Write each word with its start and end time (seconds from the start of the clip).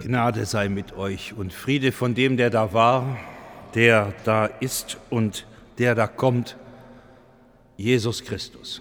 Gnade 0.00 0.46
sei 0.46 0.70
mit 0.70 0.94
euch 0.94 1.34
und 1.34 1.52
Friede 1.52 1.92
von 1.92 2.14
dem, 2.14 2.38
der 2.38 2.48
da 2.48 2.72
war, 2.72 3.18
der 3.74 4.14
da 4.24 4.46
ist 4.46 4.96
und 5.10 5.46
der 5.78 5.94
da 5.94 6.06
kommt, 6.06 6.56
Jesus 7.76 8.24
Christus. 8.24 8.80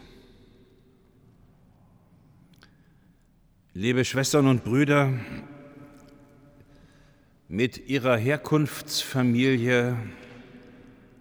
Liebe 3.74 4.06
Schwestern 4.06 4.48
und 4.48 4.64
Brüder, 4.64 5.14
mit 7.50 7.90
ihrer 7.90 8.16
Herkunftsfamilie 8.16 9.98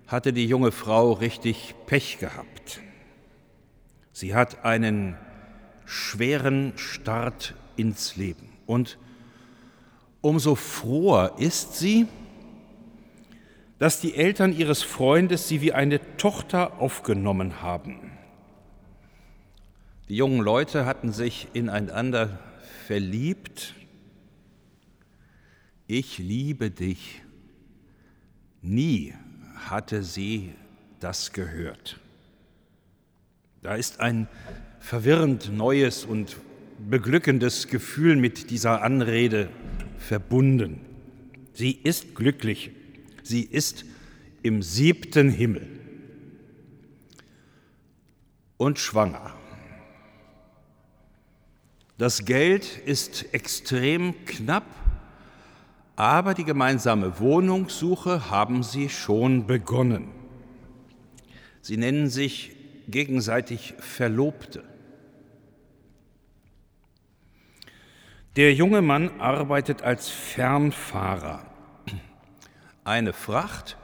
hatte 0.07 0.33
die 0.33 0.47
junge 0.47 0.71
Frau 0.71 1.13
richtig 1.13 1.75
Pech 1.87 2.19
gehabt. 2.19 2.81
Sie 4.13 4.35
hat 4.35 4.65
einen 4.65 5.17
schweren 5.87 6.73
Start 6.77 7.55
ins 7.77 8.17
Leben 8.17 8.49
und 8.67 8.99
umso 10.21 10.55
froher 10.55 11.35
ist 11.39 11.77
sie, 11.77 12.07
dass 13.79 14.01
die 14.01 14.15
Eltern 14.15 14.57
ihres 14.57 14.83
Freundes 14.83 15.49
sie 15.49 15.61
wie 15.61 15.73
eine 15.73 16.01
Tochter 16.17 16.81
aufgenommen 16.81 17.63
haben. 17.63 18.13
Die 20.09 20.17
jungen 20.17 20.41
Leute 20.41 20.87
hatten 20.87 21.13
sich 21.13 21.49
ineinander 21.53 22.39
verliebt. 22.87 23.75
Ich 25.87 26.19
liebe 26.19 26.71
dich. 26.71 27.23
Nie 28.63 29.15
hatte 29.55 30.03
sie 30.03 30.55
das 30.99 31.33
gehört. 31.33 32.01
Da 33.63 33.75
ist 33.75 34.01
ein 34.01 34.29
verwirrend 34.81 35.53
neues 35.53 36.05
und 36.05 36.37
beglückendes 36.79 37.69
Gefühl 37.69 38.17
mit 38.17 38.51
dieser 38.51 38.83
Anrede 38.83 39.49
verbunden. 39.99 40.81
Sie 41.53 41.73
ist 41.73 42.15
glücklich, 42.15 42.71
sie 43.23 43.43
ist 43.43 43.85
im 44.43 44.63
siebten 44.63 45.31
Himmel 45.31 45.67
und 48.57 48.79
schwanger. 48.79 49.35
Das 51.99 52.25
Geld 52.25 52.79
ist 52.79 53.35
extrem 53.35 54.25
knapp, 54.25 54.67
aber 55.97 56.35
die 56.35 56.45
gemeinsame 56.45 57.19
Wohnungssuche 57.19 58.31
haben 58.31 58.63
sie 58.63 58.89
schon 58.89 59.49
begonnen. 59.49 60.09
Sie 61.61 61.77
nennen 61.77 62.09
sich 62.09 62.55
gegenseitig 62.87 63.75
Verlobte. 63.79 64.63
Der 68.37 68.55
junge 68.55 68.83
Mann 68.83 69.21
arbeitet 69.21 69.83
als 69.83 70.09
Fernfahrer. 70.09 71.45
Eine 72.85 73.13
Fracht 73.13 73.77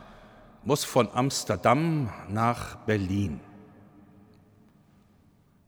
muss 0.63 0.85
von 0.85 1.09
Amsterdam 1.13 2.13
nach 2.29 2.77
Berlin. 2.77 3.41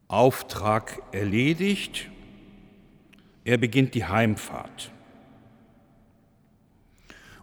Auftrag 0.09 1.03
erledigt, 1.13 2.09
er 3.45 3.59
beginnt 3.59 3.95
die 3.95 4.05
Heimfahrt. 4.05 4.93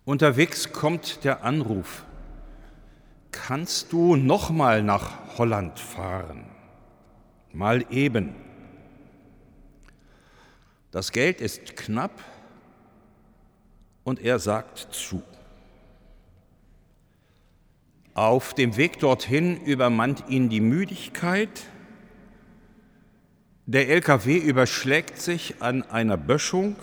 Unterwegs 0.06 0.72
kommt 0.72 1.24
der 1.24 1.44
Anruf, 1.44 2.06
kannst 3.32 3.92
du 3.92 4.16
noch 4.16 4.50
mal 4.50 4.82
nach 4.82 5.38
Holland 5.38 5.80
fahren? 5.80 6.46
Mal 7.52 7.86
eben. 7.90 8.36
Das 10.94 11.12
Geld 11.12 11.42
ist 11.42 11.76
knapp 11.76 12.24
und 14.04 14.22
er 14.22 14.38
sagt 14.38 14.90
zu. 14.92 15.24
Auf 18.14 18.54
dem 18.54 18.78
Weg 18.78 19.00
dorthin 19.00 19.60
übermannt 19.64 20.26
ihn 20.30 20.50
die 20.50 20.62
Müdigkeit. 20.62 21.64
Der 23.66 23.90
LKW 23.90 24.38
überschlägt 24.38 25.18
sich 25.20 25.64
an 25.64 25.82
einer 25.82 26.16
Böschung. 26.16 26.76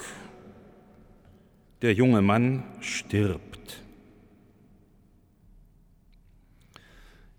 Der 1.80 1.94
junge 1.94 2.20
Mann 2.20 2.64
stirbt. 2.80 3.80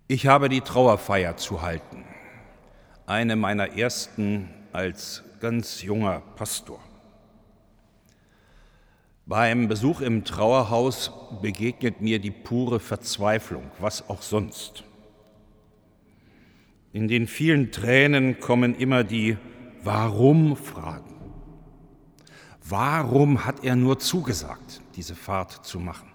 Ich 0.08 0.26
habe 0.26 0.48
die 0.48 0.62
Trauerfeier 0.62 1.36
zu 1.36 1.60
halten, 1.60 2.06
eine 3.04 3.36
meiner 3.36 3.76
ersten 3.76 4.48
als 4.72 5.22
ganz 5.42 5.82
junger 5.82 6.22
Pastor. 6.36 6.78
Beim 9.26 9.66
Besuch 9.66 10.00
im 10.00 10.24
Trauerhaus 10.24 11.10
begegnet 11.42 12.00
mir 12.00 12.20
die 12.20 12.30
pure 12.30 12.78
Verzweiflung, 12.78 13.64
was 13.80 14.08
auch 14.08 14.22
sonst. 14.22 14.84
In 16.92 17.08
den 17.08 17.26
vielen 17.26 17.72
Tränen 17.72 18.38
kommen 18.38 18.76
immer 18.76 19.02
die 19.02 19.36
Warum-Fragen. 19.82 21.16
Warum 22.62 23.44
hat 23.44 23.64
er 23.64 23.74
nur 23.74 23.98
zugesagt, 23.98 24.80
diese 24.94 25.16
Fahrt 25.16 25.66
zu 25.66 25.80
machen? 25.80 26.08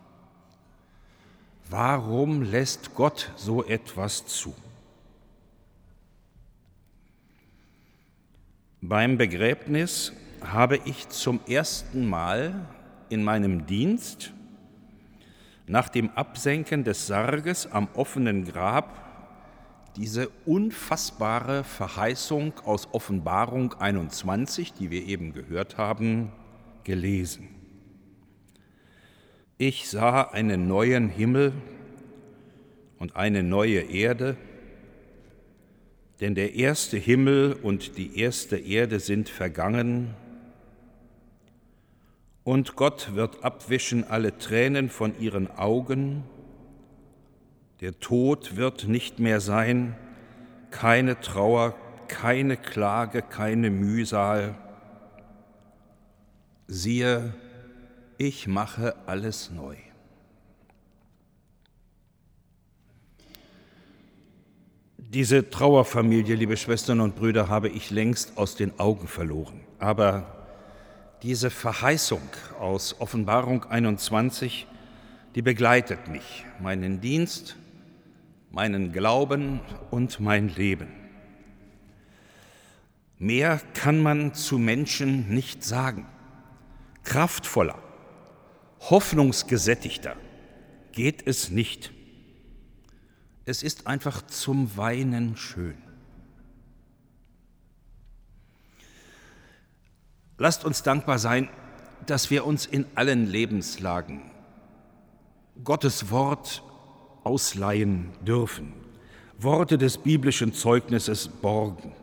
Warum 1.69 2.43
lässt 2.43 2.95
Gott 2.95 3.33
so 3.35 3.61
etwas 3.65 4.25
zu? 4.25 4.55
Beim 8.87 9.17
Begräbnis 9.17 10.13
habe 10.39 10.79
ich 10.85 11.09
zum 11.09 11.41
ersten 11.45 12.07
Mal 12.07 12.69
in 13.09 13.21
meinem 13.21 13.65
Dienst 13.65 14.31
nach 15.65 15.89
dem 15.89 16.09
Absenken 16.11 16.85
des 16.85 17.05
Sarges 17.05 17.69
am 17.69 17.89
offenen 17.95 18.45
Grab 18.45 19.91
diese 19.97 20.29
unfassbare 20.45 21.65
Verheißung 21.65 22.53
aus 22.63 22.87
Offenbarung 22.93 23.73
21, 23.73 24.71
die 24.71 24.89
wir 24.89 25.05
eben 25.05 25.33
gehört 25.33 25.77
haben, 25.77 26.31
gelesen. 26.85 27.49
Ich 29.57 29.89
sah 29.89 30.21
einen 30.21 30.69
neuen 30.69 31.09
Himmel 31.09 31.51
und 32.99 33.17
eine 33.17 33.43
neue 33.43 33.81
Erde, 33.81 34.37
denn 36.19 36.35
der 36.35 36.55
erste 36.55 36.97
Himmel 36.97 37.53
und 37.53 37.97
die 37.97 38.19
erste 38.19 38.57
Erde 38.57 38.99
sind 38.99 39.29
vergangen, 39.29 40.15
und 42.43 42.77
Gott 42.77 43.13
wird 43.13 43.43
abwischen 43.43 44.05
alle 44.09 44.37
Tränen 44.37 44.89
von 44.89 45.19
ihren 45.19 45.51
Augen, 45.51 46.23
der 47.81 47.99
Tod 47.99 48.55
wird 48.55 48.87
nicht 48.87 49.19
mehr 49.19 49.41
sein, 49.41 49.97
keine 50.71 51.19
Trauer, 51.19 51.75
keine 52.07 52.55
Klage, 52.55 53.21
keine 53.21 53.69
Mühsal. 53.69 54.55
Siehe, 56.67 57.33
ich 58.17 58.47
mache 58.47 58.95
alles 59.05 59.51
neu. 59.51 59.75
Diese 65.09 65.49
Trauerfamilie, 65.49 66.35
liebe 66.35 66.57
Schwestern 66.57 66.99
und 66.99 67.15
Brüder, 67.15 67.47
habe 67.47 67.69
ich 67.69 67.91
längst 67.91 68.37
aus 68.37 68.57
den 68.57 68.77
Augen 68.77 69.07
verloren. 69.07 69.61
Aber 69.79 70.45
diese 71.23 71.49
Verheißung 71.49 72.19
aus 72.59 72.99
Offenbarung 72.99 73.63
21, 73.63 74.67
die 75.33 75.41
begleitet 75.41 76.09
mich, 76.09 76.43
meinen 76.59 76.99
Dienst, 76.99 77.55
meinen 78.51 78.91
Glauben 78.91 79.61
und 79.91 80.19
mein 80.19 80.49
Leben. 80.49 80.89
Mehr 83.17 83.61
kann 83.75 84.03
man 84.03 84.33
zu 84.33 84.57
Menschen 84.57 85.29
nicht 85.29 85.63
sagen. 85.63 86.05
Kraftvoller, 87.05 87.79
hoffnungsgesättigter 88.81 90.17
geht 90.91 91.25
es 91.25 91.49
nicht. 91.49 91.93
Es 93.49 93.63
ist 93.63 93.87
einfach 93.87 94.27
zum 94.27 94.75
Weinen 94.75 95.37
schön. 95.37 95.77
Lasst 100.37 100.65
uns 100.65 100.83
dankbar 100.83 101.17
sein, 101.17 101.47
dass 102.05 102.29
wir 102.29 102.45
uns 102.45 102.65
in 102.65 102.85
allen 102.95 103.25
Lebenslagen 103.25 104.21
Gottes 105.63 106.11
Wort 106.11 106.61
ausleihen 107.23 108.09
dürfen, 108.19 108.73
Worte 109.39 109.77
des 109.77 109.97
biblischen 109.97 110.53
Zeugnisses 110.53 111.29
borgen. 111.29 111.93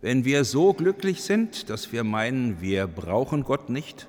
Wenn 0.00 0.24
wir 0.24 0.44
so 0.44 0.74
glücklich 0.74 1.22
sind, 1.22 1.70
dass 1.70 1.92
wir 1.92 2.02
meinen, 2.02 2.60
wir 2.60 2.88
brauchen 2.88 3.44
Gott 3.44 3.70
nicht, 3.70 4.08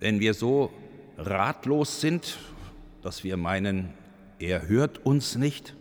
wenn 0.00 0.18
wir 0.18 0.32
so 0.32 0.72
ratlos 1.18 2.00
sind, 2.00 2.38
dass 3.02 3.22
wir 3.22 3.36
meinen, 3.36 3.92
er 4.38 4.68
hört 4.68 5.04
uns 5.04 5.36
nicht. 5.36 5.74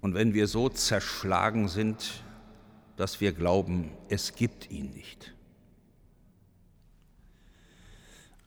Und 0.00 0.14
wenn 0.14 0.34
wir 0.34 0.46
so 0.46 0.68
zerschlagen 0.68 1.68
sind, 1.68 2.24
dass 2.96 3.20
wir 3.20 3.32
glauben, 3.32 3.90
es 4.08 4.34
gibt 4.34 4.70
ihn 4.70 4.90
nicht, 4.90 5.34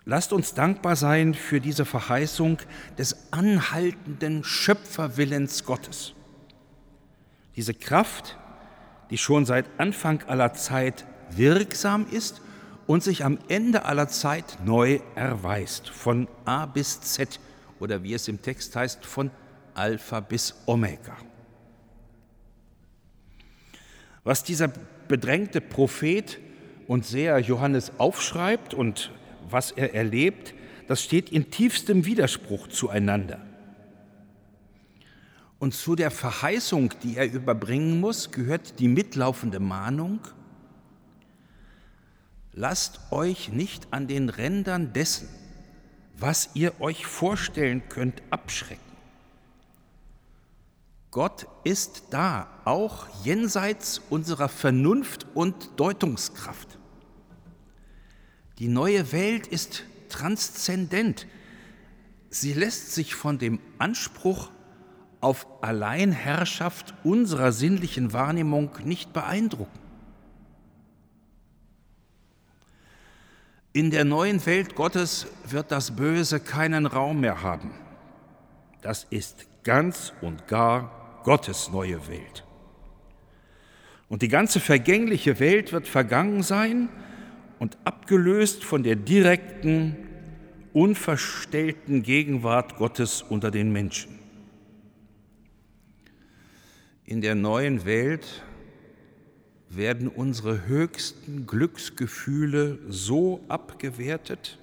Lasst 0.07 0.33
uns 0.33 0.54
dankbar 0.54 0.95
sein 0.95 1.33
für 1.33 1.60
diese 1.60 1.83
Verheißung 1.83 2.60
des 3.00 3.33
anhaltenden 3.33 4.44
Schöpferwillens 4.44 5.66
Gottes. 5.66 6.13
Diese 7.56 7.74
Kraft, 7.74 8.38
die 9.10 9.18
schon 9.18 9.48
seit 9.48 9.66
Anfang 9.80 10.21
aller 10.28 10.54
Zeit 10.54 11.07
wirksam 11.31 12.06
ist 12.12 12.42
und 12.86 13.01
sich 13.01 13.25
am 13.25 13.39
Ende 13.48 13.86
aller 13.86 14.07
Zeit 14.07 14.60
neu 14.63 15.00
erweist, 15.16 15.89
von 15.89 16.28
A 16.45 16.68
bis 16.68 17.01
Z 17.01 17.39
oder 17.80 18.04
wie 18.04 18.13
es 18.13 18.27
im 18.27 18.42
Text 18.42 18.75
heißt, 18.75 19.06
von 19.06 19.31
Alpha 19.74 20.19
bis 20.19 20.56
Omega. 20.66 21.18
Was 24.24 24.44
dieser 24.44 24.69
bedrängte 25.07 25.62
Prophet 25.62 26.39
und 26.88 27.06
Seher 27.06 27.39
Johannes 27.39 27.92
aufschreibt 28.00 28.74
und 28.74 29.12
was 29.50 29.72
er 29.72 29.94
erlebt, 29.94 30.54
das 30.88 31.04
steht 31.04 31.31
in 31.31 31.51
tiefstem 31.51 32.06
Widerspruch 32.06 32.68
zueinander. 32.68 33.42
Und 35.60 35.74
zu 35.74 35.95
der 35.95 36.12
Verheißung, 36.12 36.94
die 37.04 37.18
er 37.18 37.31
überbringen 37.31 38.00
muss, 38.00 38.31
gehört 38.31 38.80
die 38.80 38.88
mitlaufende 38.88 39.60
Mahnung, 39.60 40.19
lasst 42.54 43.00
euch 43.12 43.50
nicht 43.50 43.88
an 43.92 44.07
den 44.07 44.30
Rändern 44.30 44.94
dessen, 44.94 45.30
was 46.17 46.50
ihr 46.53 46.79
euch 46.79 47.06
vorstellen 47.06 47.83
könnt, 47.89 48.21
abschrecken. 48.29 48.81
Gott 51.12 51.47
ist 51.63 52.03
da, 52.09 52.47
auch 52.65 53.07
jenseits 53.23 54.01
unserer 54.09 54.50
Vernunft 54.50 55.25
und 55.33 55.71
Deutungskraft. 55.77 56.77
Die 58.59 58.67
neue 58.67 59.12
Welt 59.12 59.47
ist 59.47 59.83
transzendent. 60.09 61.25
Sie 62.29 62.53
lässt 62.53 62.94
sich 62.94 63.15
von 63.15 63.38
dem 63.38 63.59
Anspruch 63.77 64.51
auf 65.21 65.47
Alleinherrschaft 65.61 66.94
unserer 67.03 67.51
sinnlichen 67.51 68.13
Wahrnehmung 68.13 68.71
nicht 68.83 69.13
beeindrucken. 69.13 69.84
In 73.75 73.92
der 73.92 74.06
neuen 74.06 74.45
Welt 74.45 74.74
Gottes 74.74 75.27
wird 75.50 75.69
das 75.69 75.98
Böse 75.98 76.39
keinen 76.39 76.86
Raum 76.86 77.19
mehr 77.19 77.42
haben. 77.42 77.72
Das 78.81 79.06
ist 79.10 79.48
ganz 79.66 80.13
und 80.22 80.48
gar 80.48 81.19
Gottes 81.25 81.69
neue 81.74 82.07
Welt. 82.07 82.45
Und 84.07 84.22
die 84.22 84.30
ganze 84.30 84.62
vergängliche 84.62 85.42
Welt 85.42 85.74
wird 85.74 85.89
vergangen 85.89 86.42
sein 86.42 86.88
und 87.60 87.77
abgelöst 87.83 88.63
von 88.63 88.81
der 88.81 88.95
direkten, 88.95 89.98
unverstellten 90.71 92.01
Gegenwart 92.01 92.78
Gottes 92.78 93.24
unter 93.24 93.51
den 93.51 93.74
Menschen. 93.74 94.18
In 97.04 97.19
der 97.19 97.36
neuen 97.36 97.83
Welt 97.83 98.44
werden 99.75 100.07
unsere 100.07 100.68
höchsten 100.68 101.48
Glücksgefühle 101.48 102.80
so 102.88 103.44
abgewertet, 103.48 104.57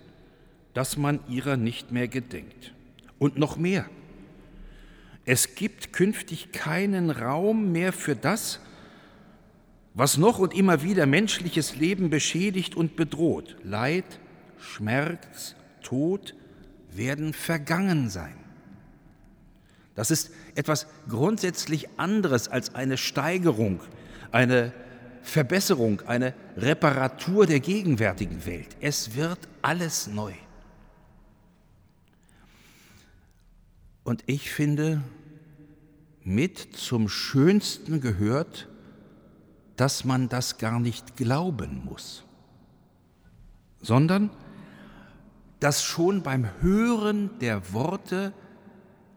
dass 0.75 0.97
man 0.97 1.20
ihrer 1.29 1.56
nicht 1.56 1.93
mehr 1.93 2.09
gedenkt. 2.09 2.73
Und 3.19 3.38
noch 3.38 3.56
mehr. 3.56 3.87
Es 5.25 5.55
gibt 5.55 5.93
künftig 5.93 6.53
keinen 6.53 7.11
Raum 7.11 7.70
mehr 7.73 7.93
für 7.93 8.17
das, 8.17 8.61
was 9.94 10.17
noch 10.17 10.38
und 10.38 10.55
immer 10.55 10.82
wieder 10.82 11.06
menschliches 11.06 11.76
Leben 11.76 12.11
beschädigt 12.11 12.75
und 12.75 12.97
bedroht. 12.97 13.56
Leid, 13.62 14.05
Schmerz, 14.58 15.55
Tod 15.82 16.35
werden 16.91 17.35
vergangen 17.35 18.08
sein. 18.08 18.37
Das 19.94 20.11
ist 20.11 20.31
etwas 20.55 20.87
grundsätzlich 21.08 21.88
anderes 21.99 22.49
als 22.49 22.75
eine 22.75 22.97
Steigerung, 22.97 23.81
eine 24.31 24.73
Verbesserung, 25.22 26.00
eine 26.02 26.34
Reparatur 26.56 27.46
der 27.46 27.60
gegenwärtigen 27.60 28.44
Welt. 28.44 28.76
Es 28.80 29.14
wird 29.14 29.38
alles 29.62 30.08
neu. 30.08 30.32
Und 34.04 34.24
ich 34.26 34.50
finde, 34.50 35.02
mit 36.24 36.58
zum 36.58 37.08
Schönsten 37.08 38.00
gehört, 38.00 38.69
dass 39.76 40.04
man 40.04 40.28
das 40.28 40.58
gar 40.58 40.80
nicht 40.80 41.16
glauben 41.16 41.82
muss, 41.84 42.24
sondern 43.80 44.30
dass 45.60 45.82
schon 45.84 46.22
beim 46.22 46.48
Hören 46.60 47.30
der 47.40 47.72
Worte 47.72 48.32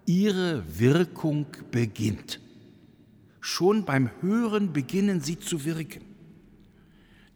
ihre 0.05 0.63
Wirkung 0.79 1.47
beginnt. 1.71 2.39
Schon 3.47 3.86
beim 3.86 4.09
Hören 4.21 4.74
beginnen 4.74 5.21
sie 5.21 5.38
zu 5.38 5.65
wirken. 5.65 6.03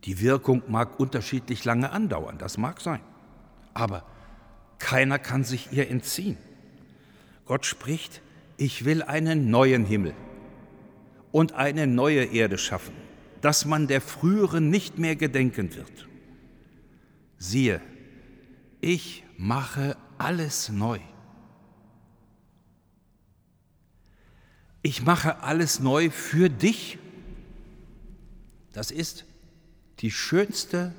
Die 0.06 0.20
Wirkung 0.22 0.64
mag 0.68 1.00
unterschiedlich 1.00 1.66
lange 1.66 1.92
andauern, 1.92 2.40
das 2.40 2.58
mag 2.58 2.82
sein, 2.82 3.02
aber 3.76 4.04
keiner 4.80 5.20
kann 5.20 5.44
sich 5.44 5.72
ihr 5.72 5.88
entziehen. 5.88 6.36
Gott 7.46 7.68
spricht, 7.68 8.24
ich 8.58 8.86
will 8.86 9.04
einen 9.04 9.52
neuen 9.52 9.86
Himmel 9.86 10.16
und 11.32 11.54
eine 11.54 11.86
neue 11.86 12.24
Erde 12.24 12.58
schaffen, 12.58 12.96
dass 13.42 13.66
man 13.66 13.86
der 13.86 14.02
früheren 14.02 14.72
nicht 14.72 14.98
mehr 14.98 15.16
gedenken 15.16 15.76
wird. 15.76 16.08
Siehe, 17.38 17.82
ich 18.82 19.24
mache 19.38 19.96
alles 20.18 20.70
neu. 20.70 20.98
Ich 24.82 25.04
mache 25.04 25.44
alles 25.44 25.80
neu 25.80 26.10
für 26.10 26.50
dich. 26.50 26.98
Das 28.72 28.92
ist 28.92 29.26
die 30.00 30.12
schönste 30.12 30.94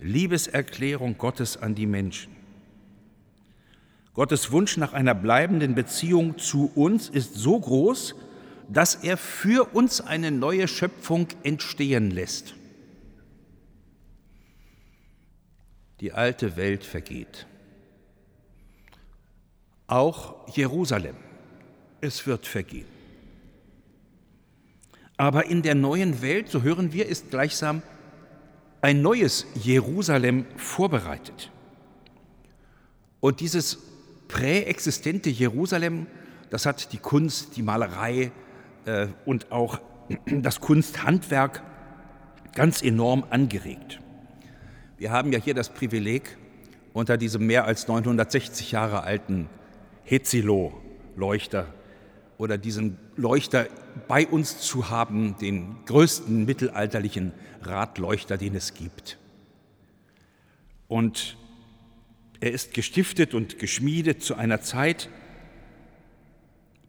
Liebeserklärung 0.00 1.18
Gottes 1.18 1.56
an 1.56 1.74
die 1.74 1.86
Menschen. 1.86 2.36
Gottes 4.14 4.52
Wunsch 4.52 4.76
nach 4.76 4.92
einer 4.92 5.14
bleibenden 5.14 5.74
Beziehung 5.74 6.38
zu 6.38 6.70
uns 6.74 7.08
ist 7.08 7.34
so 7.34 7.58
groß, 7.58 8.14
dass 8.68 8.94
er 8.94 9.16
für 9.16 9.74
uns 9.74 10.00
eine 10.00 10.30
neue 10.30 10.68
Schöpfung 10.68 11.28
entstehen 11.42 12.10
lässt. 12.10 12.54
Die 16.00 16.12
alte 16.12 16.56
Welt 16.56 16.84
vergeht. 16.84 17.46
Auch 19.86 20.48
Jerusalem, 20.56 21.16
es 22.00 22.26
wird 22.26 22.46
vergehen. 22.46 22.95
Aber 25.16 25.46
in 25.46 25.62
der 25.62 25.74
neuen 25.74 26.20
Welt, 26.22 26.48
so 26.48 26.62
hören 26.62 26.92
wir, 26.92 27.06
ist 27.06 27.30
gleichsam 27.30 27.82
ein 28.82 29.02
neues 29.02 29.46
Jerusalem 29.54 30.46
vorbereitet. 30.56 31.50
Und 33.20 33.40
dieses 33.40 33.78
präexistente 34.28 35.30
Jerusalem, 35.30 36.06
das 36.50 36.66
hat 36.66 36.92
die 36.92 36.98
Kunst, 36.98 37.56
die 37.56 37.62
Malerei 37.62 38.30
äh, 38.84 39.08
und 39.24 39.50
auch 39.50 39.80
das 40.26 40.60
Kunsthandwerk 40.60 41.62
ganz 42.54 42.82
enorm 42.82 43.24
angeregt. 43.30 44.00
Wir 44.98 45.10
haben 45.10 45.32
ja 45.32 45.38
hier 45.38 45.54
das 45.54 45.70
Privileg, 45.70 46.36
unter 46.92 47.18
diesem 47.18 47.46
mehr 47.46 47.66
als 47.66 47.88
960 47.88 48.72
Jahre 48.72 49.02
alten 49.02 49.50
Hezilo-Leuchter 50.04 51.66
oder 52.38 52.56
diesen 52.56 52.98
Leuchter 53.16 53.68
bei 54.08 54.26
uns 54.26 54.58
zu 54.60 54.90
haben, 54.90 55.36
den 55.38 55.76
größten 55.86 56.44
mittelalterlichen 56.44 57.32
Radleuchter, 57.62 58.36
den 58.36 58.54
es 58.54 58.74
gibt. 58.74 59.18
Und 60.88 61.36
er 62.40 62.52
ist 62.52 62.74
gestiftet 62.74 63.34
und 63.34 63.58
geschmiedet 63.58 64.22
zu 64.22 64.34
einer 64.34 64.60
Zeit, 64.60 65.08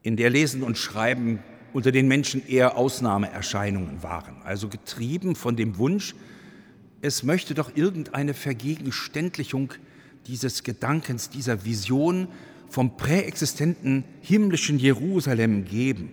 in 0.04 0.16
der 0.16 0.30
Lesen 0.30 0.64
und 0.64 0.78
Schreiben 0.78 1.40
unter 1.74 1.92
den 1.92 2.08
Menschen 2.08 2.48
eher 2.48 2.78
Ausnahmeerscheinungen 2.78 4.04
waren, 4.04 4.42
also 4.44 4.70
getrieben 4.70 5.36
von 5.36 5.56
dem 5.56 5.78
Wunsch, 5.78 6.16
es 7.02 7.24
möchte 7.24 7.54
doch 7.54 7.76
irgendeine 7.76 8.34
Vergegenständlichung 8.34 9.74
dieses 10.26 10.64
Gedankens, 10.64 11.30
dieser 11.30 11.64
Vision 11.64 12.28
vom 12.70 12.98
präexistenten 12.98 14.04
himmlischen 14.22 14.80
Jerusalem 14.80 15.66
geben. 15.66 16.12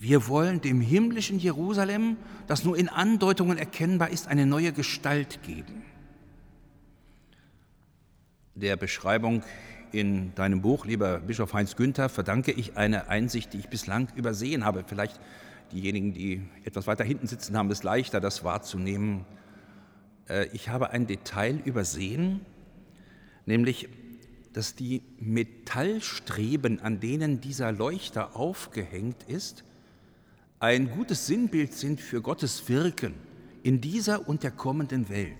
Wir 0.00 0.28
wollen 0.28 0.60
dem 0.60 0.80
himmlischen 0.80 1.38
Jerusalem, 1.38 2.16
das 2.46 2.64
nur 2.64 2.76
in 2.76 2.88
Andeutungen 2.88 3.58
erkennbar 3.58 4.10
ist, 4.10 4.28
eine 4.28 4.46
neue 4.46 4.72
Gestalt 4.72 5.40
geben. 5.42 5.82
Der 8.54 8.76
Beschreibung 8.76 9.42
in 9.90 10.34
deinem 10.34 10.62
Buch, 10.62 10.84
lieber 10.84 11.18
Bischof 11.18 11.52
Heinz 11.52 11.74
Günther, 11.74 12.08
verdanke 12.08 12.52
ich 12.52 12.76
eine 12.76 13.08
Einsicht, 13.08 13.52
die 13.52 13.58
ich 13.58 13.68
bislang 13.68 14.08
übersehen 14.14 14.64
habe. 14.64 14.84
Vielleicht 14.86 15.18
diejenigen, 15.72 16.12
die 16.12 16.42
etwas 16.64 16.86
weiter 16.86 17.04
hinten 17.04 17.26
sitzen, 17.26 17.56
haben 17.56 17.70
es 17.70 17.82
leichter, 17.82 18.20
das 18.20 18.44
wahrzunehmen. 18.44 19.24
Äh, 20.28 20.46
ich 20.52 20.68
habe 20.68 20.90
ein 20.90 21.06
Detail 21.06 21.60
übersehen, 21.64 22.40
nämlich, 23.46 23.88
dass 24.52 24.74
die 24.74 25.02
Metallstreben, 25.18 26.80
an 26.80 27.00
denen 27.00 27.40
dieser 27.40 27.72
Leuchter 27.72 28.36
aufgehängt 28.36 29.24
ist, 29.26 29.64
ein 30.60 30.90
gutes 30.90 31.26
Sinnbild 31.26 31.72
sind 31.72 32.00
für 32.00 32.20
Gottes 32.20 32.68
Wirken 32.68 33.14
in 33.62 33.80
dieser 33.80 34.28
und 34.28 34.42
der 34.42 34.50
kommenden 34.50 35.08
Welt. 35.08 35.38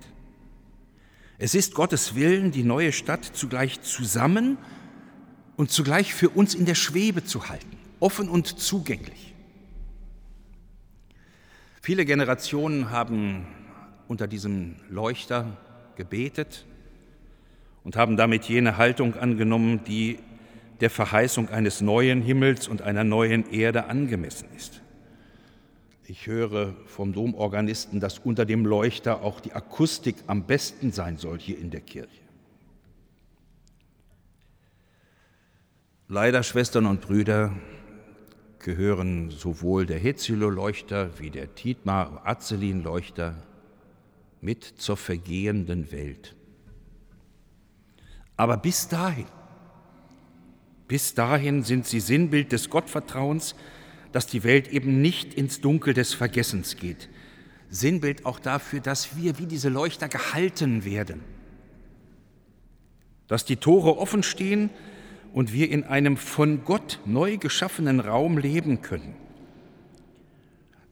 Es 1.39 1.55
ist 1.55 1.75
Gottes 1.75 2.15
Willen, 2.15 2.51
die 2.51 2.65
neue 2.65 2.93
Stadt 2.93 3.25
zugleich 3.25 3.81
zusammen 3.81 4.59
und 5.57 5.71
zugleich 5.71 6.15
für 6.15 6.31
uns 6.31 6.55
in 6.55 6.67
der 6.67 6.75
Schwebe 6.75 7.25
zu 7.25 7.49
halten, 7.49 7.77
offen 8.01 8.29
und 8.29 8.47
zugänglich. 8.61 9.35
Viele 11.83 12.05
Generationen 12.05 12.91
haben 12.91 13.47
unter 14.09 14.27
diesem 14.27 14.77
Leuchter 14.89 15.57
gebetet 15.97 16.67
und 17.89 17.97
haben 17.97 18.19
damit 18.19 18.45
jene 18.45 18.77
Haltung 18.77 19.15
angenommen, 19.15 19.81
die 19.85 20.19
der 20.81 20.91
Verheißung 20.91 21.49
eines 21.49 21.81
neuen 21.81 22.21
Himmels 22.21 22.69
und 22.69 22.83
einer 22.83 23.03
neuen 23.03 23.51
Erde 23.51 23.87
angemessen 23.87 24.47
ist. 24.55 24.83
Ich 26.05 26.27
höre 26.27 26.75
vom 26.85 27.15
Domorganisten, 27.15 27.99
dass 27.99 28.19
unter 28.19 28.45
dem 28.45 28.67
Leuchter 28.67 29.23
auch 29.23 29.41
die 29.41 29.55
Akustik 29.55 30.17
am 30.27 30.45
besten 30.45 30.93
sein 30.93 31.17
soll 31.17 31.39
hier 31.39 31.59
in 31.59 31.71
der 31.71 31.81
Kirche. 31.81 32.21
Leider, 36.09 36.43
Schwestern 36.43 36.85
und 36.85 37.01
Brüder, 37.01 37.55
gehören 38.59 39.31
sowohl 39.31 39.87
der 39.87 39.99
Hezilo-Leuchter 39.99 41.19
wie 41.21 41.31
der 41.31 41.55
Tietmar-Azelin-Leuchter 41.55 43.35
mit 44.43 44.63
zur 44.63 44.99
vergehenden 44.99 45.91
Welt. 45.91 46.35
Aber 48.39 48.57
bis 48.57 48.87
dahin, 48.87 49.27
bis 50.87 51.13
dahin 51.13 51.65
sind 51.65 51.87
sie 51.87 52.01
Sinnbild 52.01 52.53
des 52.53 52.71
Gottvertrauens, 52.71 53.57
dass 54.13 54.27
die 54.27 54.45
Welt 54.45 54.69
eben 54.69 55.03
nicht 55.03 55.35
ins 55.35 55.61
Dunkel 55.61 55.93
des 55.93 56.15
Vergessens 56.15 56.77
geht. 56.77 57.09
Sinnbild 57.69 58.25
auch 58.25 58.39
dafür, 58.39 58.81
dass 58.81 59.17
wir 59.17 59.39
wie 59.39 59.47
diese 59.47 59.69
Leuchter 59.69 60.09
gehalten 60.09 60.85
werden. 60.85 61.21
Dass 63.27 63.45
die 63.45 63.57
Tore 63.57 63.99
offen 63.99 64.23
stehen 64.23 64.71
und 65.35 65.53
wir 65.53 65.69
in 65.71 65.83
einem 65.83 66.17
von 66.17 66.65
Gott 66.65 67.01
neu 67.05 67.39
geschaffenen 67.39 67.99
Raum 67.99 68.39
leben 68.39 68.83
können. 68.83 69.17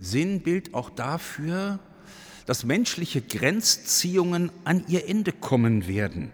Sinnbild 0.00 0.75
auch 0.75 0.91
dafür, 0.91 1.79
dass 2.45 2.65
menschliche 2.65 3.23
Grenzziehungen 3.23 4.50
an 4.65 4.85
ihr 4.88 5.09
Ende 5.09 5.31
kommen 5.31 5.87
werden. 5.87 6.33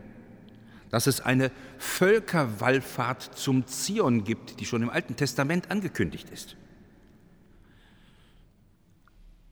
Dass 0.92 1.08
es 1.08 1.20
eine 1.20 1.50
Völkerwallfahrt 1.78 3.22
zum 3.34 3.66
Zion 3.66 4.24
gibt, 4.24 4.60
die 4.60 4.66
schon 4.66 4.82
im 4.82 4.90
Alten 4.90 5.16
Testament 5.16 5.70
angekündigt 5.70 6.30
ist. 6.30 6.56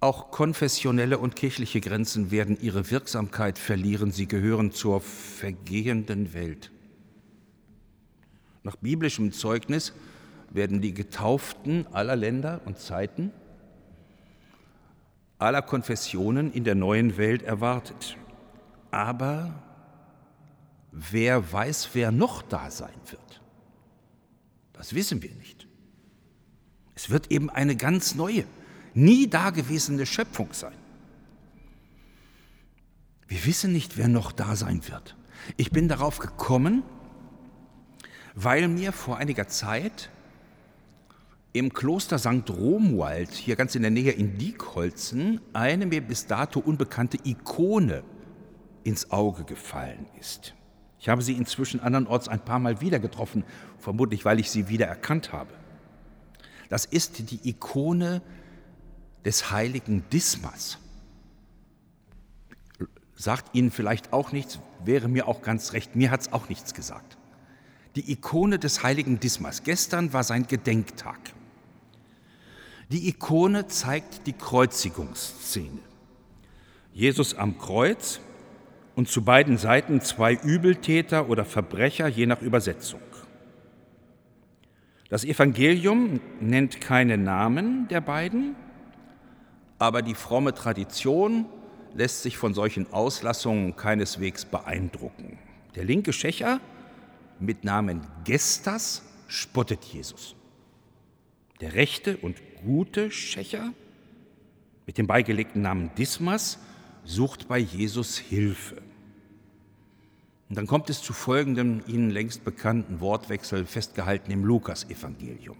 Auch 0.01 0.31
konfessionelle 0.31 1.19
und 1.19 1.37
kirchliche 1.37 1.81
Grenzen 1.81 2.31
werden 2.31 2.59
ihre 2.61 2.91
Wirksamkeit 2.91 3.59
verlieren. 3.59 4.13
Sie 4.13 4.29
gehören 4.29 4.71
zur 4.71 5.01
vergehenden 5.01 6.35
Welt. 6.35 6.71
Nach 8.63 8.77
biblischem 8.77 9.33
Zeugnis 9.33 9.95
werden 10.51 10.83
die 10.83 10.93
Getauften 10.93 11.87
aller 11.93 12.17
Länder 12.17 12.61
und 12.67 12.79
Zeiten, 12.79 13.33
aller 15.39 15.63
Konfessionen 15.63 16.53
in 16.53 16.65
der 16.65 16.75
neuen 16.75 17.17
Welt 17.17 17.43
erwartet. 17.43 18.19
Aber 18.91 19.70
wer 21.11 21.53
weiß, 21.53 21.91
wer 21.95 22.13
noch 22.13 22.43
da 22.43 22.71
sein 22.71 22.95
wird? 23.07 23.41
Das 24.73 24.95
wissen 24.95 25.23
wir 25.23 25.35
nicht. 25.35 25.67
Es 26.95 27.11
wird 27.11 27.31
eben 27.31 27.49
eine 27.49 27.77
ganz 27.77 28.15
neue, 28.15 28.45
nie 28.95 29.29
dagewesene 29.29 30.05
Schöpfung 30.05 30.53
sein. 30.53 30.77
Wir 33.29 33.45
wissen 33.47 33.73
nicht, 33.73 33.97
wer 33.97 34.09
noch 34.09 34.33
da 34.33 34.57
sein 34.57 34.87
wird. 34.89 35.17
Ich 35.57 35.71
bin 35.71 35.89
darauf 35.89 36.19
gekommen, 36.19 36.83
weil 38.35 38.69
mir 38.69 38.93
vor 38.93 39.17
einiger 39.17 39.49
Zeit 39.49 40.11
im 41.53 41.73
Kloster 41.73 42.19
St. 42.19 42.49
Romuald, 42.49 43.33
hier 43.33 43.57
ganz 43.57 43.75
in 43.75 43.83
der 43.83 43.91
Nähe 43.91 44.13
in 44.13 44.39
Diekholzen, 44.39 45.41
eine 45.53 45.87
mir 45.87 46.01
bis 46.01 46.27
dato 46.27 46.61
unbekannte 46.61 47.19
Ikone 47.25 48.03
ins 48.85 49.11
Auge 49.11 49.45
gefallen 49.45 50.07
ist. 50.19 50.55
Ich 51.01 51.09
habe 51.09 51.23
sie 51.23 51.33
inzwischen 51.33 51.81
andernorts 51.81 52.29
ein 52.29 52.45
paar 52.45 52.59
Mal 52.59 52.83
wieder 52.83 52.99
getroffen, 52.99 53.45
vermutlich 53.79 54.27
weil 54.27 54.39
ich 54.39 54.51
sie 54.51 54.69
wieder 54.69 54.87
erkannt 54.87 55.33
habe. 55.33 55.51
Das 56.69 56.85
ist 56.85 57.31
die 57.31 57.49
Ikone 57.49 58.21
des 59.25 59.51
heiligen 59.51 60.05
Dismas. 60.11 60.79
Sagt 63.17 63.55
Ihnen 63.55 63.71
vielleicht 63.71 64.13
auch 64.13 64.33
nichts, 64.33 64.61
wäre 64.85 65.09
mir 65.09 65.27
auch 65.27 65.43
ganz 65.43 65.73
recht, 65.73 65.97
mir 65.97 66.11
hat 66.11 66.21
es 66.21 66.33
auch 66.33 66.49
nichts 66.49 66.75
gesagt. 66.75 67.17
Die 67.97 68.13
Ikone 68.13 68.59
des 68.59 68.83
heiligen 68.83 69.21
Dismas. 69.21 69.63
Gestern 69.63 70.13
war 70.13 70.23
sein 70.23 70.47
Gedenktag. 70.47 71.19
Die 72.91 73.09
Ikone 73.09 73.67
zeigt 73.67 74.27
die 74.27 74.33
Kreuzigungsszene. 74.33 75.81
Jesus 76.93 77.35
am 77.35 77.59
Kreuz 77.59 78.21
und 79.01 79.09
zu 79.09 79.25
beiden 79.25 79.57
Seiten 79.57 80.03
zwei 80.03 80.35
Übeltäter 80.35 81.31
oder 81.31 81.47
Verbrecher, 81.47 82.07
je 82.07 82.27
nach 82.27 82.43
Übersetzung. 82.43 83.01
Das 85.09 85.25
Evangelium 85.25 86.21
nennt 86.39 86.83
keine 86.83 87.17
Namen 87.17 87.89
der 87.89 88.03
beiden, 88.03 88.57
aber 89.79 90.03
die 90.03 90.15
fromme 90.15 90.53
Tradition 90.53 91.47
lässt 91.95 92.21
sich 92.21 92.37
von 92.37 92.53
solchen 92.53 92.93
Auslassungen 92.93 93.75
keineswegs 93.75 94.45
beeindrucken. 94.45 95.39
Der 95.77 95.85
linke 95.85 96.13
Schächer 96.13 96.61
mit 97.39 97.65
Namen 97.65 98.07
Gestas 98.25 99.03
spottet 99.29 99.83
Jesus. 99.83 100.37
Der 101.63 101.73
rechte 101.73 102.19
und 102.19 102.37
gute 102.63 103.11
Schächer 103.11 103.73
mit 104.85 104.99
dem 104.99 105.07
beigelegten 105.07 105.63
Namen 105.63 105.91
Dismas 105.97 106.59
sucht 107.07 107.49
bei 107.49 107.57
Jesus 107.57 108.19
Hilfe. 108.19 108.90
Und 110.51 110.57
dann 110.57 110.67
kommt 110.67 110.91
es 110.91 111.01
zu 111.01 111.13
folgendem 111.13 111.81
Ihnen 111.87 112.11
längst 112.11 112.45
bekannten 112.45 112.99
Wortwechsel, 112.99 113.65
festgehalten 113.65 114.33
im 114.33 114.45
Lukasevangelium. 114.45 115.57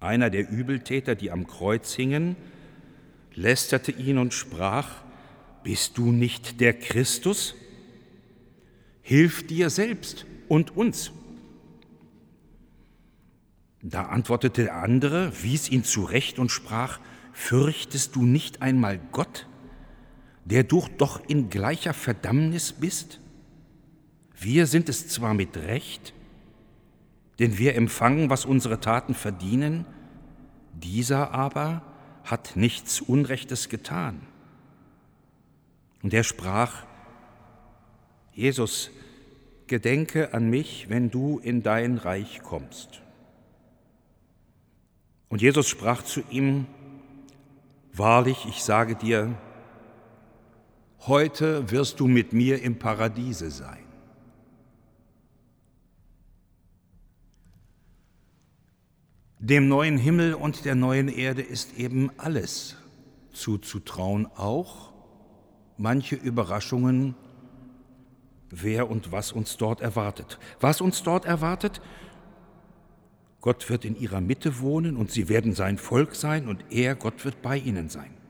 Einer 0.00 0.30
der 0.30 0.50
Übeltäter, 0.50 1.14
die 1.14 1.30
am 1.30 1.46
Kreuz 1.46 1.94
hingen, 1.94 2.34
lästerte 3.34 3.92
ihn 3.92 4.18
und 4.18 4.34
sprach, 4.34 5.04
Bist 5.62 5.96
du 5.96 6.10
nicht 6.10 6.60
der 6.60 6.74
Christus? 6.74 7.54
Hilf 9.00 9.46
dir 9.46 9.70
selbst 9.70 10.26
und 10.48 10.76
uns. 10.76 11.12
Da 13.80 14.06
antwortete 14.06 14.64
der 14.64 14.76
andere, 14.82 15.30
wies 15.40 15.70
ihn 15.70 15.84
zurecht 15.84 16.40
und 16.40 16.50
sprach, 16.50 16.98
Fürchtest 17.32 18.16
du 18.16 18.24
nicht 18.24 18.60
einmal 18.60 18.98
Gott, 19.12 19.46
der 20.44 20.64
du 20.64 20.84
doch 20.98 21.20
in 21.26 21.50
gleicher 21.50 21.94
Verdammnis 21.94 22.72
bist? 22.72 23.20
Wir 24.38 24.66
sind 24.66 24.88
es 24.88 25.08
zwar 25.08 25.34
mit 25.34 25.56
Recht, 25.56 26.12
denn 27.38 27.58
wir 27.58 27.74
empfangen, 27.74 28.30
was 28.30 28.44
unsere 28.44 28.80
Taten 28.80 29.14
verdienen, 29.14 29.86
dieser 30.72 31.32
aber 31.32 31.82
hat 32.24 32.56
nichts 32.56 33.00
Unrechtes 33.00 33.68
getan. 33.68 34.20
Und 36.02 36.12
er 36.12 36.24
sprach, 36.24 36.84
Jesus, 38.32 38.90
gedenke 39.66 40.34
an 40.34 40.50
mich, 40.50 40.90
wenn 40.90 41.10
du 41.10 41.38
in 41.38 41.62
dein 41.62 41.96
Reich 41.96 42.42
kommst. 42.42 43.00
Und 45.28 45.40
Jesus 45.40 45.68
sprach 45.68 46.02
zu 46.02 46.22
ihm, 46.30 46.66
Wahrlich, 47.96 48.44
ich 48.48 48.64
sage 48.64 48.96
dir, 48.96 49.36
heute 51.06 51.70
wirst 51.70 52.00
du 52.00 52.06
mit 52.06 52.32
mir 52.32 52.62
im 52.62 52.78
Paradiese 52.78 53.50
sein. 53.50 53.84
Dem 59.38 59.68
neuen 59.68 59.98
Himmel 59.98 60.32
und 60.32 60.64
der 60.64 60.74
neuen 60.74 61.08
Erde 61.08 61.42
ist 61.42 61.78
eben 61.78 62.10
alles 62.16 62.76
zuzutrauen, 63.32 64.26
auch 64.36 64.94
manche 65.76 66.16
Überraschungen, 66.16 67.14
wer 68.48 68.88
und 68.88 69.12
was 69.12 69.32
uns 69.32 69.58
dort 69.58 69.82
erwartet. 69.82 70.38
Was 70.60 70.80
uns 70.80 71.02
dort 71.02 71.26
erwartet? 71.26 71.82
Gott 73.42 73.68
wird 73.68 73.84
in 73.84 73.96
ihrer 74.00 74.22
Mitte 74.22 74.60
wohnen 74.60 74.96
und 74.96 75.10
sie 75.10 75.28
werden 75.28 75.52
sein 75.52 75.76
Volk 75.76 76.14
sein 76.14 76.48
und 76.48 76.64
er, 76.70 76.94
Gott, 76.94 77.26
wird 77.26 77.42
bei 77.42 77.58
ihnen 77.58 77.90
sein. 77.90 78.23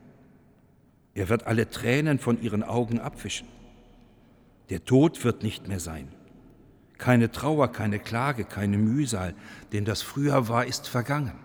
Er 1.15 1.29
wird 1.29 1.47
alle 1.47 1.71
Tränen 1.71 2.19
von 2.19 2.43
ihren 2.43 2.63
Augen 2.63 2.99
abwischen. 2.99 3.49
Der 4.71 4.85
Tod 4.85 5.23
wird 5.25 5.43
nicht 5.43 5.69
mehr 5.69 5.81
sein. 5.81 6.09
Keine 6.99 7.31
Trauer, 7.31 7.69
keine 7.69 7.99
Klage, 7.99 8.45
keine 8.45 8.79
Mühsal, 8.79 9.35
denn 9.73 9.85
das 9.85 10.03
früher 10.03 10.49
war, 10.49 10.65
ist 10.65 10.89
vergangen. 10.89 11.39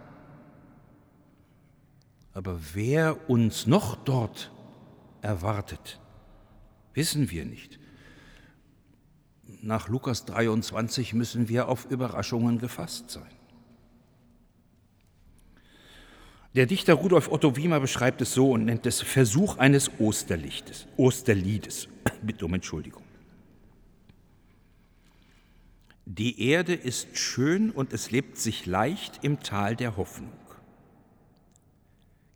Aber 2.34 2.60
wer 2.74 3.30
uns 3.30 3.68
noch 3.68 3.96
dort 3.96 4.52
erwartet, 5.22 6.00
wissen 6.94 7.30
wir 7.30 7.46
nicht. 7.46 7.80
Nach 9.62 9.90
Lukas 9.90 10.26
23 10.26 11.14
müssen 11.14 11.50
wir 11.50 11.68
auf 11.68 11.86
Überraschungen 11.86 12.60
gefasst 12.60 13.10
sein. 13.10 13.39
Der 16.56 16.66
Dichter 16.66 16.96
Rudolf 16.96 17.32
Otto 17.32 17.56
Wiemer 17.56 17.80
beschreibt 17.80 18.22
es 18.22 18.34
so 18.34 18.52
und 18.52 18.66
nennt 18.66 18.86
es 18.88 19.02
Versuch 19.02 19.58
eines 19.58 19.92
Osterlichtes, 20.00 20.88
Osterliedes. 20.98 21.88
Bitte 22.24 22.46
um 22.46 22.54
Entschuldigung. 22.56 23.04
Die 26.06 26.50
Erde 26.50 26.74
ist 26.74 27.16
schön 27.20 27.70
und 27.70 27.94
es 27.94 28.10
lebt 28.10 28.38
sich 28.38 28.66
leicht 28.66 29.20
im 29.22 29.42
Tal 29.42 29.76
der 29.76 29.96
Hoffnung. 29.96 30.34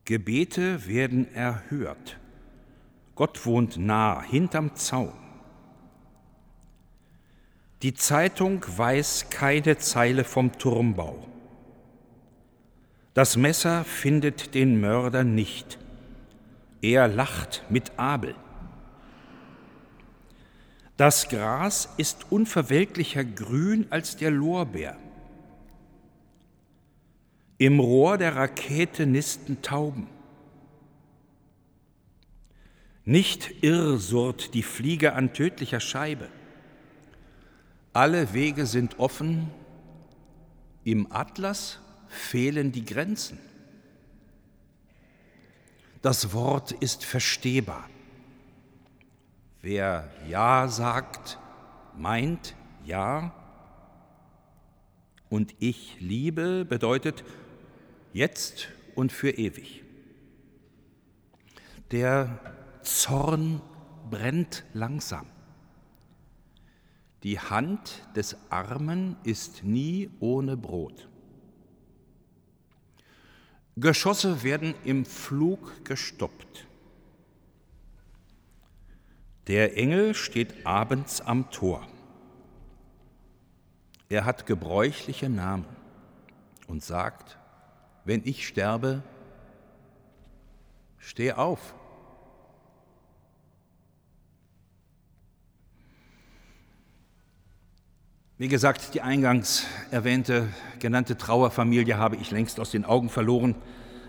Gebete 0.05 0.85
werden 0.85 1.33
erhört. 1.33 2.19
Gott 3.15 3.45
wohnt 3.47 3.77
nah, 3.77 4.21
hinterm 4.21 4.75
Zaun. 4.75 5.13
Die 7.81 7.95
Zeitung 7.95 8.63
weiß 8.67 9.31
keine 9.31 9.79
Zeile 9.79 10.23
vom 10.23 10.51
Turmbau. 10.51 11.32
Das 13.13 13.37
Messer 13.37 13.83
findet 13.83 14.55
den 14.55 14.81
Mörder 14.81 15.23
nicht. 15.23 15.77
Er 16.81 17.07
lacht 17.07 17.63
mit 17.69 17.91
Abel. 17.97 18.35
Das 20.97 21.29
Gras 21.29 21.89
ist 21.97 22.31
unverwelklicher 22.31 23.23
grün 23.23 23.87
als 23.89 24.17
der 24.17 24.31
Lorbeer. 24.31 24.97
Im 27.57 27.79
Rohr 27.79 28.17
der 28.17 28.35
Rakete 28.35 29.05
nisten 29.05 29.61
Tauben. 29.61 30.07
Nicht 33.05 33.63
irr 33.63 33.97
surrt 33.97 34.53
die 34.53 34.63
Fliege 34.63 35.13
an 35.13 35.33
tödlicher 35.33 35.79
Scheibe. 35.79 36.29
Alle 37.91 38.33
Wege 38.33 38.65
sind 38.65 38.97
offen, 38.97 39.49
im 40.83 41.11
Atlas 41.11 41.79
fehlen 42.13 42.71
die 42.71 42.85
Grenzen. 42.85 43.39
Das 46.01 46.33
Wort 46.33 46.71
ist 46.71 47.05
verstehbar. 47.05 47.89
Wer 49.61 50.09
Ja 50.27 50.67
sagt, 50.67 51.39
meint 51.97 52.55
Ja. 52.85 53.33
Und 55.29 55.55
ich 55.59 55.97
liebe 55.99 56.65
bedeutet 56.65 57.23
jetzt 58.11 58.67
und 58.93 59.11
für 59.11 59.31
ewig. 59.31 59.83
Der 61.91 62.39
Zorn 62.81 63.61
brennt 64.09 64.65
langsam. 64.73 65.25
Die 67.23 67.39
Hand 67.39 68.03
des 68.15 68.35
Armen 68.49 69.15
ist 69.23 69.63
nie 69.63 70.09
ohne 70.19 70.57
Brot. 70.57 71.07
Geschosse 73.75 74.43
werden 74.43 74.75
im 74.83 75.03
Flug 75.05 75.83
gestoppt. 75.83 76.67
Der 79.47 79.75
Engel 79.77 80.13
steht 80.13 80.65
abends 80.65 81.21
am 81.21 81.49
Tor. 81.49 81.85
Er 84.09 84.25
hat 84.25 84.45
gebräuchliche 84.45 85.27
Namen 85.27 85.65
und 86.67 86.83
sagt, 86.83 87.37
wenn 88.05 88.21
ich 88.25 88.47
sterbe, 88.47 89.01
steh 90.97 91.33
auf. 91.33 91.73
Wie 98.39 98.47
gesagt, 98.47 98.95
die 98.95 99.01
eingangs 99.01 99.67
erwähnte, 99.91 100.49
genannte 100.79 101.15
Trauerfamilie 101.15 101.97
habe 101.97 102.15
ich 102.15 102.31
längst 102.31 102.59
aus 102.59 102.71
den 102.71 102.83
Augen 102.83 103.09
verloren. 103.09 103.53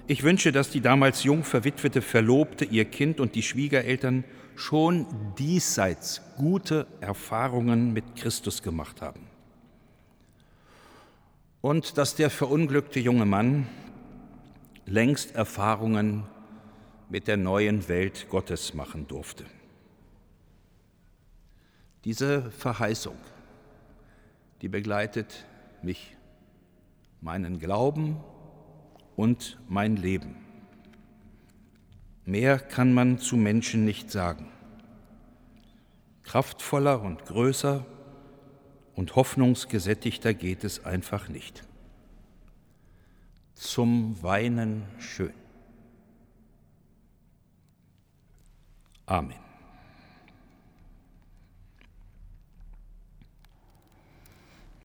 Ich 0.06 0.22
wünsche, 0.22 0.50
dass 0.50 0.70
die 0.70 0.80
damals 0.80 1.24
jung 1.24 1.44
verwitwete 1.44 2.00
Verlobte, 2.00 2.64
ihr 2.64 2.86
Kind 2.86 3.20
und 3.20 3.34
die 3.34 3.42
Schwiegereltern 3.42 4.24
schon 4.56 5.06
diesseits 5.38 6.22
gute 6.38 6.86
Erfahrungen 7.02 7.92
mit 7.92 8.16
Christus 8.16 8.62
gemacht 8.62 9.02
haben. 9.02 9.20
Und 11.60 11.98
dass 11.98 12.14
der 12.14 12.30
verunglückte 12.30 13.00
junge 13.00 13.26
Mann 13.26 13.66
längst 14.86 15.34
Erfahrungen 15.34 16.24
mit 17.10 17.28
der 17.28 17.36
neuen 17.36 17.88
Welt 17.88 18.26
Gottes 18.30 18.72
machen 18.72 19.06
durfte. 19.06 19.44
Diese 22.04 22.50
Verheißung 22.52 23.16
die 24.62 24.68
begleitet 24.68 25.44
mich, 25.82 26.16
meinen 27.20 27.58
Glauben 27.58 28.20
und 29.16 29.58
mein 29.68 29.96
Leben. 29.96 30.36
Mehr 32.24 32.58
kann 32.58 32.92
man 32.92 33.18
zu 33.18 33.36
Menschen 33.36 33.84
nicht 33.84 34.10
sagen. 34.10 34.48
Kraftvoller 36.22 37.02
und 37.02 37.24
größer 37.26 37.84
und 38.94 39.16
hoffnungsgesättigter 39.16 40.32
geht 40.32 40.64
es 40.64 40.84
einfach 40.84 41.28
nicht. 41.28 41.64
Zum 43.54 44.22
Weinen 44.22 44.84
schön. 44.98 45.34
Amen. 49.06 49.43